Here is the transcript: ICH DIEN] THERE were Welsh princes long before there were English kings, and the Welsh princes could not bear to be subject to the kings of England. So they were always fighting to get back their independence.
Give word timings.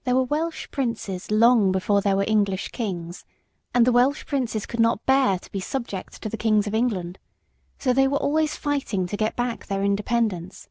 ICH 0.00 0.04
DIEN] 0.04 0.04
THERE 0.04 0.14
were 0.14 0.24
Welsh 0.24 0.70
princes 0.70 1.30
long 1.30 1.70
before 1.70 2.00
there 2.00 2.16
were 2.16 2.24
English 2.26 2.68
kings, 2.68 3.26
and 3.74 3.86
the 3.86 3.92
Welsh 3.92 4.24
princes 4.24 4.64
could 4.64 4.80
not 4.80 5.04
bear 5.04 5.38
to 5.38 5.52
be 5.52 5.60
subject 5.60 6.22
to 6.22 6.30
the 6.30 6.38
kings 6.38 6.66
of 6.66 6.74
England. 6.74 7.18
So 7.78 7.92
they 7.92 8.08
were 8.08 8.16
always 8.16 8.56
fighting 8.56 9.06
to 9.06 9.18
get 9.18 9.36
back 9.36 9.66
their 9.66 9.84
independence. 9.84 10.70